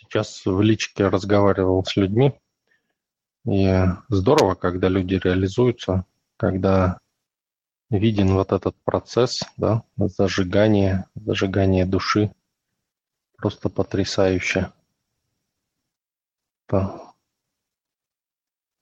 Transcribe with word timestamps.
сейчас 0.00 0.44
в 0.46 0.60
личке 0.60 1.08
разговаривал 1.08 1.84
с 1.84 1.96
людьми, 1.96 2.38
и 3.46 3.84
здорово, 4.08 4.54
когда 4.54 4.88
люди 4.88 5.14
реализуются, 5.14 6.04
когда 6.36 7.00
виден 7.90 8.34
вот 8.34 8.52
этот 8.52 8.76
процесс, 8.84 9.42
да, 9.56 9.82
зажигания, 9.96 11.08
зажигания 11.14 11.86
души. 11.86 12.32
Просто 13.36 13.68
потрясающе. 13.68 14.72
Да. 16.68 17.14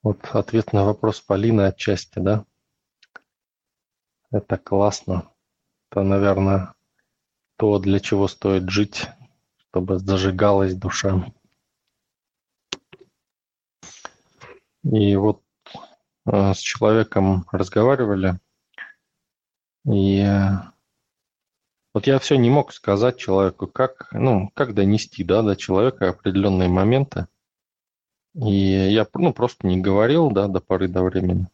Вот 0.03 0.19
ответ 0.33 0.73
на 0.73 0.85
вопрос 0.85 1.21
Полины 1.21 1.63
отчасти, 1.63 2.19
да. 2.19 2.45
Это 4.31 4.57
классно. 4.57 5.31
Это, 5.91 6.03
наверное, 6.03 6.75
то, 7.57 7.79
для 7.79 8.01
чего 8.01 8.29
стоит 8.29 8.69
жить, 8.69 9.07
чтобы 9.77 9.99
зажигалась 9.99 10.75
душа. 10.75 11.31
И 14.85 15.17
вот 15.17 15.43
э, 16.25 16.55
с 16.55 16.59
человеком 16.59 17.45
разговаривали, 17.53 18.41
и 19.85 20.21
э, 20.21 20.53
вот 21.93 22.07
я 22.07 22.19
все 22.21 22.37
не 22.37 22.49
мог 22.49 22.73
сказать 22.73 23.19
человеку, 23.19 23.67
как, 23.67 24.09
ну, 24.13 24.51
как 24.55 24.73
донести 24.73 25.23
да, 25.25 25.43
до 25.43 25.57
человека 25.57 26.09
определенные 26.09 26.71
моменты. 26.71 27.27
И 28.35 28.55
я 28.55 29.07
ну, 29.13 29.35
просто 29.35 29.67
не 29.67 29.79
говорил 29.79 30.31
да, 30.31 30.49
до 30.49 30.61
поры 30.61 30.89
до 30.89 31.03
времени. 31.03 31.49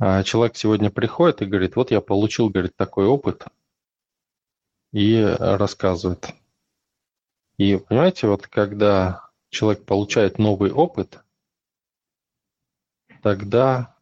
А 0.00 0.24
человек 0.24 0.56
сегодня 0.56 0.90
приходит 0.90 1.42
и 1.42 1.46
говорит, 1.46 1.76
вот 1.76 1.92
я 1.92 2.00
получил, 2.00 2.48
говорит, 2.48 2.74
такой 2.74 3.06
опыт, 3.06 3.44
и 4.92 5.22
рассказывает. 5.38 6.34
И 7.56 7.76
понимаете, 7.76 8.26
вот 8.26 8.46
когда 8.48 9.28
человек 9.50 9.84
получает 9.84 10.38
новый 10.38 10.72
опыт, 10.72 11.22
тогда 13.22 13.94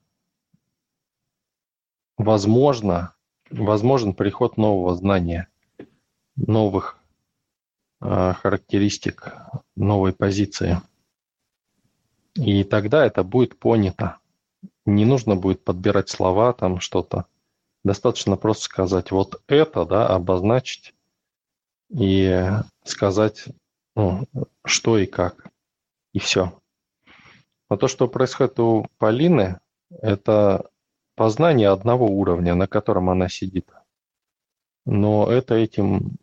возможно, 2.17 3.15
возможен 3.51 4.15
приход 4.15 4.57
нового 4.57 4.95
знания, 4.95 5.49
новых 6.37 6.99
э, 8.01 8.33
характеристик, 8.35 9.35
новой 9.77 10.15
позиции. 10.15 10.81
И 12.35 12.65
тогда 12.65 13.05
это 13.05 13.23
будет 13.23 13.59
понято. 13.59 14.19
Не 14.87 15.05
нужно 15.05 15.37
будет 15.37 15.63
подбирать 15.63 16.09
слова, 16.09 16.55
там 16.55 16.81
что-то. 16.81 17.27
Достаточно 17.85 18.37
просто 18.37 18.65
сказать 18.65 19.11
вот 19.11 19.43
это, 19.47 19.85
да, 19.85 20.09
обозначить 20.09 20.95
и 21.93 22.49
сказать, 22.85 23.45
ну, 23.95 24.27
что 24.65 24.99
и 24.99 25.07
как. 25.07 25.51
И 26.13 26.19
все. 26.19 26.59
Но 27.71 27.77
то, 27.77 27.89
что 27.89 28.09
происходит 28.09 28.59
у 28.61 28.87
Полины, 28.99 29.61
это 29.91 30.69
познание 31.15 31.69
одного 31.69 32.07
уровня, 32.07 32.55
на 32.55 32.67
котором 32.67 33.11
она 33.11 33.29
сидит. 33.29 33.69
Но 34.85 35.31
это 35.31 35.55
этим, 35.55 36.17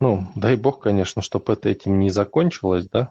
ну, 0.00 0.28
дай 0.36 0.56
бог, 0.56 0.80
конечно, 0.80 1.20
чтобы 1.22 1.54
это 1.54 1.68
этим 1.68 1.98
не 1.98 2.10
закончилось, 2.10 2.88
да, 2.88 3.10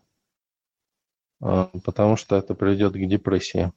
а, 1.42 1.70
потому 1.84 2.16
что 2.16 2.38
это 2.38 2.54
приведет 2.56 2.94
к 2.94 3.08
депрессии. 3.08 3.72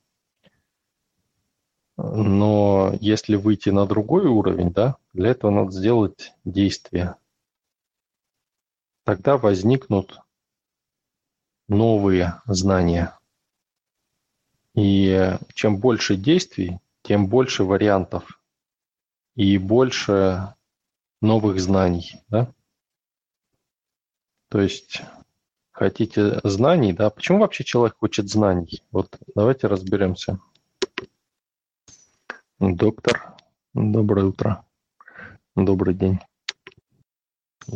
Но 1.97 2.93
если 3.01 3.37
выйти 3.37 3.71
на 3.71 3.87
другой 3.87 4.27
уровень, 4.27 4.73
да, 4.73 4.97
для 5.13 5.31
этого 5.31 5.51
надо 5.51 5.71
сделать 5.71 6.33
действие. 6.45 7.17
Тогда 9.05 9.37
возникнут 9.37 10.19
новые 11.69 12.41
знания. 12.47 13.19
И 14.75 15.39
чем 15.55 15.77
больше 15.79 16.17
действий, 16.17 16.79
тем 17.03 17.29
больше 17.29 17.64
вариантов 17.64 18.41
и 19.37 19.59
больше 19.59 20.55
новых 21.20 21.61
знаний. 21.61 22.14
Да? 22.29 22.51
То 24.48 24.61
есть 24.61 25.03
хотите 25.70 26.41
знаний, 26.43 26.93
да? 26.93 27.11
Почему 27.11 27.41
вообще 27.41 27.63
человек 27.63 27.97
хочет 27.98 28.31
знаний? 28.31 28.83
Вот 28.91 29.19
давайте 29.35 29.67
разберемся. 29.67 30.39
Доктор, 32.59 33.35
доброе 33.75 34.27
утро. 34.27 34.64
Добрый 35.55 35.95
день. 35.95 36.20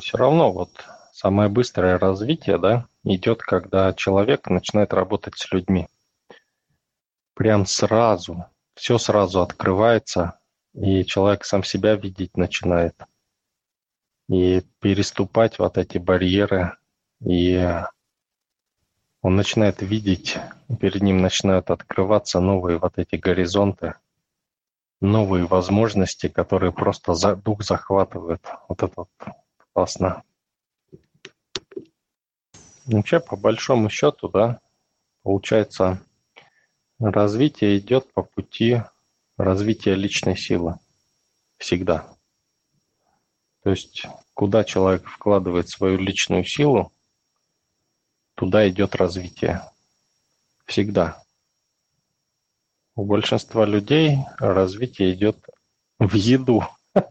все 0.00 0.16
равно 0.16 0.52
вот 0.52 0.70
самое 1.18 1.48
быстрое 1.48 1.98
развитие, 1.98 2.58
да, 2.58 2.86
идет, 3.02 3.42
когда 3.42 3.92
человек 3.92 4.48
начинает 4.48 4.94
работать 4.94 5.36
с 5.36 5.50
людьми. 5.50 5.88
Прям 7.34 7.66
сразу, 7.66 8.46
все 8.74 8.98
сразу 8.98 9.42
открывается, 9.42 10.38
и 10.74 11.04
человек 11.04 11.44
сам 11.44 11.64
себя 11.64 11.96
видеть 11.96 12.36
начинает. 12.36 12.94
И 14.28 14.62
переступать 14.78 15.58
вот 15.58 15.76
эти 15.76 15.98
барьеры, 15.98 16.76
и 17.20 17.68
он 19.20 19.34
начинает 19.34 19.82
видеть, 19.82 20.38
перед 20.80 21.02
ним 21.02 21.20
начинают 21.20 21.72
открываться 21.72 22.38
новые 22.38 22.78
вот 22.78 22.96
эти 22.96 23.16
горизонты, 23.16 23.94
новые 25.00 25.46
возможности, 25.46 26.28
которые 26.28 26.70
просто 26.70 27.14
за 27.14 27.34
дух 27.34 27.64
захватывают. 27.64 28.46
Вот 28.68 28.84
это 28.84 28.92
вот 28.94 29.10
классно. 29.72 30.22
Вообще, 32.88 33.20
по 33.20 33.36
большому 33.36 33.90
счету, 33.90 34.30
да, 34.30 34.60
получается, 35.22 36.02
развитие 36.98 37.76
идет 37.76 38.10
по 38.14 38.22
пути 38.22 38.80
развития 39.36 39.94
личной 39.94 40.38
силы. 40.38 40.78
Всегда. 41.58 42.08
То 43.62 43.70
есть, 43.70 44.06
куда 44.32 44.64
человек 44.64 45.06
вкладывает 45.06 45.68
свою 45.68 45.98
личную 45.98 46.44
силу, 46.44 46.90
туда 48.34 48.66
идет 48.70 48.94
развитие. 48.94 49.62
Всегда. 50.64 51.22
У 52.94 53.04
большинства 53.04 53.66
людей 53.66 54.16
развитие 54.38 55.12
идет 55.12 55.36
в 55.98 56.14
еду. 56.14 56.64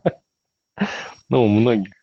Ну, 1.30 1.44
у 1.44 1.50
многих. 1.50 1.94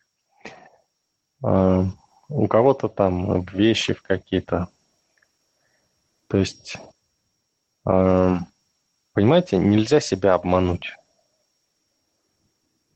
У 2.35 2.47
кого-то 2.49 2.89
там 2.89 3.43
вещи 3.43 3.93
какие-то. 3.93 4.67
То 6.27 6.35
есть, 6.37 6.75
понимаете, 7.85 9.57
нельзя 9.57 10.01
себя 10.01 10.33
обмануть. 10.33 10.97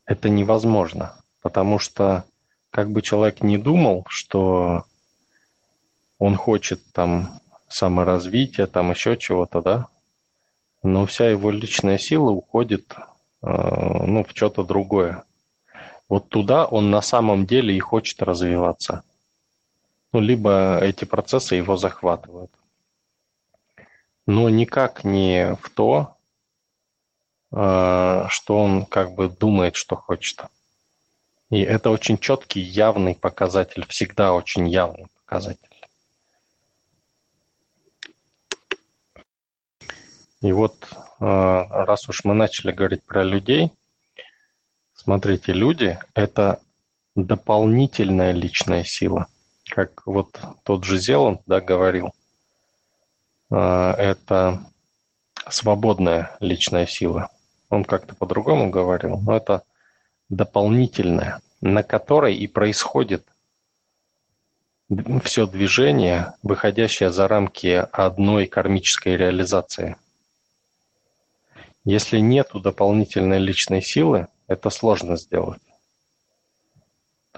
Это 0.04 0.28
невозможно, 0.28 1.16
потому 1.42 1.80
что 1.80 2.26
как 2.70 2.92
бы 2.92 3.02
человек 3.02 3.42
не 3.42 3.58
думал, 3.58 4.06
что 4.10 4.84
он 6.18 6.36
хочет 6.36 6.82
там 6.92 7.40
саморазвития, 7.70 8.68
там 8.68 8.92
еще 8.92 9.16
чего-то, 9.16 9.62
да, 9.62 9.88
но 10.84 11.06
вся 11.06 11.30
его 11.30 11.50
личная 11.50 11.98
сила 11.98 12.32
уходит 12.32 12.94
э, 12.94 13.48
ну, 13.48 14.26
в 14.26 14.32
что-то 14.32 14.66
другое. 14.66 15.24
Вот 16.10 16.28
туда 16.28 16.66
он 16.66 16.90
на 16.90 17.02
самом 17.02 17.46
деле 17.46 17.74
и 17.74 17.80
хочет 17.80 18.22
развиваться. 18.22 19.04
Ну, 20.12 20.20
либо 20.20 20.80
эти 20.82 21.06
процессы 21.06 21.56
его 21.56 21.78
захватывают. 21.78 22.52
Но 24.26 24.50
никак 24.50 25.04
не 25.04 25.56
в 25.56 25.70
то, 25.70 26.18
э, 27.52 28.26
что 28.30 28.58
он 28.58 28.86
как 28.86 29.14
бы 29.14 29.30
думает, 29.30 29.76
что 29.76 29.96
хочет. 29.96 30.46
И 31.50 31.62
это 31.62 31.90
очень 31.90 32.18
четкий, 32.18 32.62
явный 32.62 33.16
показатель, 33.16 33.86
всегда 33.88 34.34
очень 34.34 34.68
явный 34.68 35.08
показатель. 35.26 35.70
И 40.42 40.52
вот 40.52 40.76
э, 41.20 41.26
раз 41.26 42.08
уж 42.08 42.24
мы 42.24 42.34
начали 42.34 42.72
говорить 42.72 43.04
про 43.04 43.24
людей, 43.24 43.72
смотрите, 44.94 45.54
люди– 45.54 46.00
это 46.14 46.62
дополнительная 47.16 48.32
личная 48.32 48.84
сила. 48.84 49.28
Как 49.70 50.06
вот 50.06 50.40
тот 50.64 50.84
же 50.84 50.98
Зеланд 50.98 51.42
да, 51.46 51.62
говорил, 51.62 52.12
э, 53.52 53.56
это 53.56 54.66
свободная 55.50 56.36
личная 56.40 56.86
сила. 56.86 57.30
Он 57.70 57.86
как-то 57.86 58.16
по-другому 58.16 58.70
говорил, 58.70 59.20
но 59.20 59.38
это 59.38 59.64
дополнительная, 60.28 61.42
на 61.62 61.84
которой 61.84 62.36
и 62.36 62.48
происходит 62.48 63.26
все 65.24 65.46
движение, 65.46 66.34
выходящее 66.42 67.12
за 67.12 67.28
рамки 67.28 67.88
одной 67.92 68.48
кармической 68.48 69.16
реализации– 69.16 69.96
если 71.86 72.20
нету 72.20 72.60
дополнительной 72.60 73.40
личной 73.40 73.82
силы, 73.82 74.28
это 74.48 74.70
сложно 74.70 75.16
сделать. 75.16 75.62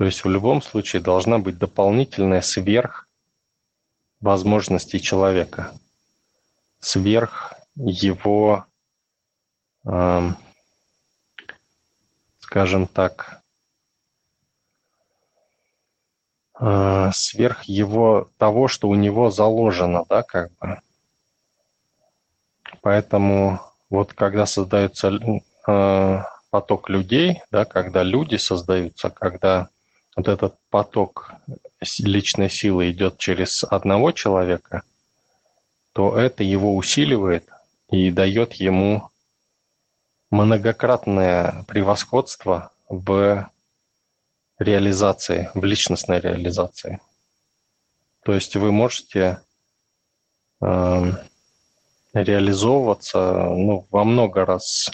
То 0.02 0.06
есть 0.06 0.24
в 0.24 0.30
любом 0.32 0.64
случае 0.64 1.00
должна 1.00 1.38
быть 1.38 1.60
дополнительная 1.60 2.42
сверх 2.42 3.08
возможностей 4.20 5.00
человека, 5.00 5.78
сверх 6.80 7.54
его, 7.76 8.66
э, 9.86 10.30
скажем 12.40 12.88
так, 12.88 13.44
э, 16.60 17.12
сверх 17.14 17.66
его 17.66 18.32
того, 18.38 18.68
что 18.68 18.90
у 18.90 18.96
него 18.96 19.30
заложено, 19.30 20.06
да, 20.10 20.24
как 20.24 20.52
бы. 20.54 20.82
Поэтому 22.82 23.62
вот 23.92 24.14
когда 24.14 24.48
создается 24.48 25.12
э, 25.68 26.24
поток 26.50 26.90
людей, 26.90 27.44
да, 27.52 27.66
когда 27.66 28.02
люди 28.02 28.38
создаются, 28.38 29.12
когда 29.12 29.70
вот 30.16 30.28
этот 30.28 30.56
поток 30.70 31.34
личной 32.00 32.50
силы 32.50 32.92
идет 32.92 33.18
через 33.18 33.64
одного 33.64 34.12
человека, 34.12 34.84
то 35.94 36.18
это 36.18 36.44
его 36.44 36.76
усиливает 36.76 37.50
и 37.90 38.12
дает 38.12 38.54
ему 38.54 39.10
многократное 40.30 41.66
превосходство 41.68 42.72
в 42.88 43.50
реализации, 44.60 45.50
в 45.54 45.64
личностной 45.64 46.20
реализации. 46.20 47.00
То 48.24 48.34
есть 48.34 48.56
вы 48.56 48.72
можете 48.72 49.42
э, 50.62 51.12
реализовываться 52.14 53.34
ну, 53.50 53.88
во 53.90 54.04
много 54.04 54.46
раз 54.46 54.92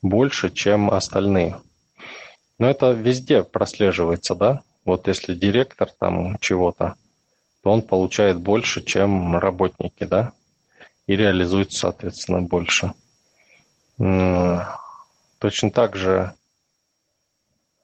больше, 0.00 0.50
чем 0.50 0.90
остальные. 0.90 1.60
Но 2.58 2.68
это 2.68 2.90
везде 2.90 3.44
прослеживается, 3.44 4.34
да? 4.34 4.62
Вот 4.84 5.06
если 5.06 5.34
директор 5.34 5.90
там 5.90 6.38
чего-то, 6.38 6.94
то 7.62 7.70
он 7.70 7.82
получает 7.82 8.40
больше, 8.40 8.82
чем 8.82 9.36
работники, 9.36 10.04
да? 10.04 10.32
И 11.06 11.16
реализует, 11.16 11.72
соответственно, 11.72 12.42
больше. 12.42 12.92
Точно 13.96 15.70
так 15.70 15.96
же 15.96 16.34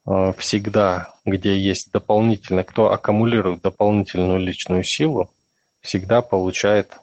э, 0.07 0.33
всегда, 0.39 1.15
где 1.25 1.57
есть 1.59 1.93
дополнительно, 1.93 2.65
кто 2.65 2.93
аккумулирует 2.93 3.63
дополнительную 3.63 4.41
личную 4.41 4.83
силу, 4.83 5.31
всегда 5.81 6.21
получает 6.21 6.97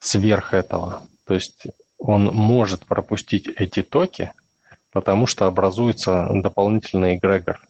сверх 0.00 0.54
этого. 0.54 1.06
То 1.24 1.34
есть 1.34 1.66
он 1.98 2.26
может 2.26 2.84
пропустить 2.86 3.48
эти 3.48 3.82
токи, 3.82 4.32
потому 4.92 5.26
что 5.26 5.46
образуется 5.46 6.28
дополнительный 6.32 7.16
эгрегор. 7.16 7.60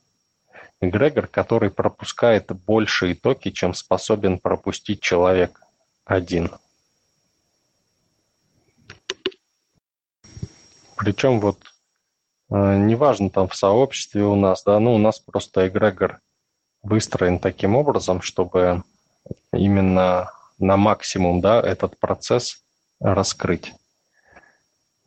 Эгрегор, 0.81 1.27
который 1.27 1.71
пропускает 1.71 2.53
большие 2.67 3.15
токи, 3.15 3.51
чем 3.51 3.75
способен 3.75 4.39
пропустить 4.39 5.01
человек 5.01 5.61
один. 6.05 6.51
Причем 10.97 11.41
вот 11.41 11.59
э, 12.51 12.77
неважно 12.77 13.31
там 13.31 13.49
в 13.49 13.55
сообществе 13.55 14.25
у 14.25 14.35
нас, 14.35 14.63
да, 14.65 14.79
ну 14.79 14.95
у 14.95 14.99
нас 14.99 15.19
просто 15.19 15.69
эгрегор 15.69 16.21
выстроен 16.83 17.39
таким 17.39 17.77
образом, 17.77 18.21
чтобы 18.23 18.83
именно 19.53 20.31
на 20.59 20.77
максимум, 20.77 21.41
да, 21.41 21.61
этот 21.61 21.99
процесс 21.99 22.63
раскрыть. 23.01 23.75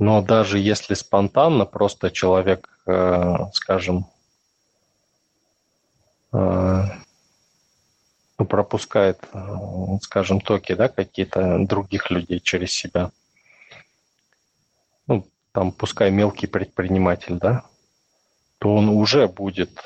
Но 0.02 0.24
даже 0.24 0.58
если 0.58 0.96
спонтанно 0.96 1.66
просто 1.66 2.10
человек, 2.10 2.76
э, 2.88 3.36
скажем, 3.54 4.08
э, 6.34 6.84
ну, 8.40 8.46
пропускает, 8.46 9.20
э, 9.32 9.38
скажем, 10.02 10.42
токи, 10.42 10.74
да, 10.74 10.90
какие-то 10.90 11.60
других 11.68 12.10
людей 12.10 12.40
через 12.40 12.72
себя, 12.74 13.12
ну, 15.06 15.28
там, 15.52 15.72
пускай 15.72 16.10
мелкий 16.10 16.48
предприниматель, 16.48 17.38
да, 17.38 17.64
то 18.58 18.76
он 18.76 18.90
уже 18.90 19.28
будет 19.28 19.84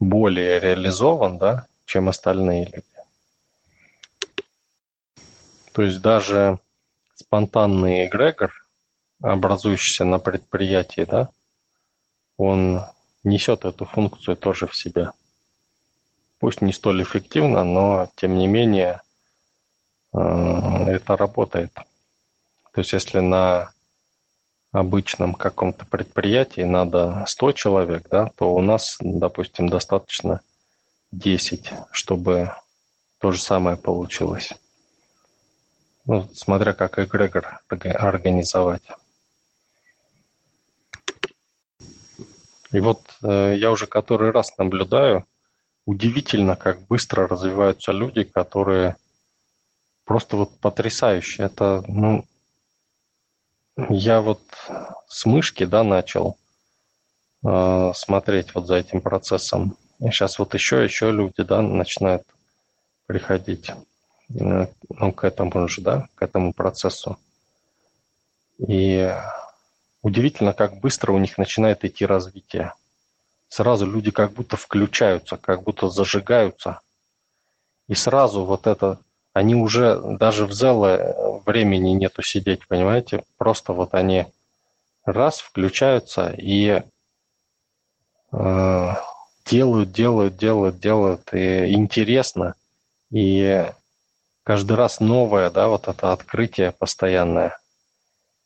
более 0.00 0.60
реализован, 0.60 1.38
да, 1.38 1.66
чем 1.86 2.10
остальные 2.10 2.66
люди. 2.66 2.84
То 5.72 5.80
есть 5.80 6.02
даже 6.02 6.58
спонтанный 7.18 8.06
эгрегор, 8.06 8.52
образующийся 9.20 10.04
на 10.04 10.18
предприятии, 10.18 11.04
да, 11.04 11.28
он 12.36 12.82
несет 13.24 13.64
эту 13.64 13.84
функцию 13.84 14.36
тоже 14.36 14.66
в 14.66 14.76
себе. 14.76 15.10
Пусть 16.38 16.62
не 16.62 16.72
столь 16.72 17.02
эффективно, 17.02 17.64
но 17.64 18.08
тем 18.14 18.38
не 18.38 18.46
менее 18.46 19.00
э, 20.12 20.18
это 20.18 21.16
работает. 21.16 21.72
То 21.74 22.80
есть 22.80 22.92
если 22.92 23.18
на 23.18 23.72
обычном 24.70 25.34
каком-то 25.34 25.84
предприятии 25.84 26.60
надо 26.60 27.24
100 27.26 27.52
человек, 27.52 28.08
да, 28.08 28.30
то 28.36 28.54
у 28.54 28.60
нас, 28.60 28.96
допустим, 29.00 29.68
достаточно 29.68 30.40
10, 31.10 31.72
чтобы 31.90 32.52
то 33.18 33.32
же 33.32 33.40
самое 33.40 33.76
получилось. 33.76 34.52
Ну, 36.08 36.26
смотря 36.32 36.72
как 36.72 36.98
эгрегор 36.98 37.60
организовать. 37.68 38.82
И 42.72 42.80
вот 42.80 43.02
э, 43.22 43.56
я 43.58 43.70
уже 43.70 43.86
который 43.86 44.30
раз 44.30 44.56
наблюдаю, 44.56 45.26
удивительно, 45.84 46.56
как 46.56 46.80
быстро 46.86 47.28
развиваются 47.28 47.92
люди, 47.92 48.22
которые 48.22 48.96
просто 50.06 50.38
вот 50.38 50.58
потрясающие. 50.60 51.44
Это, 51.44 51.84
ну, 51.86 52.24
я 53.90 54.22
вот 54.22 54.40
с 55.08 55.26
мышки, 55.26 55.66
да, 55.66 55.84
начал 55.84 56.38
э, 57.44 57.92
смотреть 57.94 58.54
вот 58.54 58.66
за 58.66 58.76
этим 58.76 59.02
процессом. 59.02 59.76
И 59.98 60.10
сейчас 60.10 60.38
вот 60.38 60.54
еще, 60.54 60.82
еще 60.82 61.10
люди, 61.10 61.42
да, 61.42 61.60
начинают 61.60 62.22
приходить. 63.04 63.70
Э, 64.34 64.66
ну, 64.88 65.12
к 65.12 65.24
этому 65.24 65.68
же, 65.68 65.80
да, 65.80 66.08
к 66.14 66.22
этому 66.22 66.52
процессу. 66.52 67.18
И 68.58 69.14
удивительно, 70.02 70.52
как 70.52 70.80
быстро 70.80 71.12
у 71.12 71.18
них 71.18 71.38
начинает 71.38 71.84
идти 71.84 72.04
развитие. 72.04 72.74
Сразу 73.48 73.86
люди 73.86 74.10
как 74.10 74.32
будто 74.32 74.56
включаются, 74.56 75.36
как 75.36 75.62
будто 75.62 75.88
зажигаются. 75.88 76.80
И 77.88 77.94
сразу 77.94 78.44
вот 78.44 78.66
это, 78.66 78.98
они 79.32 79.54
уже 79.54 79.98
даже 80.18 80.44
в 80.44 80.52
зеле 80.52 81.14
времени 81.46 81.90
нету 81.90 82.22
сидеть, 82.22 82.66
понимаете? 82.68 83.24
Просто 83.38 83.72
вот 83.72 83.94
они 83.94 84.26
раз 85.04 85.38
включаются 85.38 86.34
и 86.36 86.82
э, 88.32 88.94
делают, 89.46 89.92
делают, 89.92 90.36
делают, 90.36 90.78
делают, 90.80 91.32
и 91.32 91.72
интересно. 91.72 92.54
И 93.10 93.72
каждый 94.48 94.78
раз 94.78 94.98
новое, 94.98 95.50
да, 95.50 95.68
вот 95.68 95.88
это 95.88 96.10
открытие 96.10 96.72
постоянное. 96.72 97.58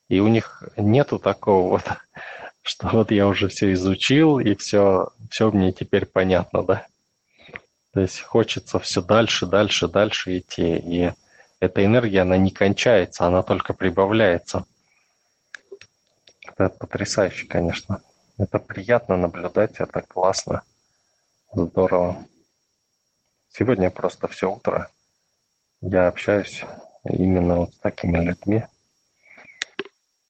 И 0.09 0.19
у 0.19 0.27
них 0.27 0.65
нету 0.77 1.21
такого 1.21 1.69
вот, 1.69 1.85
что 2.63 2.89
вот 2.89 3.13
я 3.13 3.29
уже 3.29 3.47
все 3.47 3.73
изучил, 3.73 4.41
и 4.41 4.57
все, 4.57 5.11
все 5.31 5.53
мне 5.53 5.71
теперь 5.71 6.07
понятно, 6.07 6.65
да. 6.65 6.87
То 7.93 8.01
есть 8.01 8.21
хочется 8.21 8.81
все 8.81 9.01
дальше, 9.01 9.47
дальше, 9.47 9.87
дальше 9.87 10.39
идти. 10.39 10.77
И 10.77 11.13
эта 11.61 11.85
энергия, 11.85 12.23
она 12.23 12.37
не 12.37 12.51
кончается, 12.51 13.25
она 13.25 13.45
только 13.45 13.73
прибавляется. 13.73 14.65
Это 16.45 16.69
потрясающе, 16.69 17.47
конечно. 17.47 18.03
Это 18.39 18.59
приятно 18.59 19.17
наблюдать, 19.17 19.77
это 19.79 20.01
классно, 20.01 20.63
здорово. 21.55 22.27
Сегодня 23.53 23.89
просто 23.89 24.27
все 24.27 24.51
утро 24.51 24.91
я 25.83 26.09
общаюсь 26.09 26.65
именно 27.05 27.57
вот 27.57 27.75
с 27.75 27.79
такими 27.79 28.19
людьми. 28.19 28.65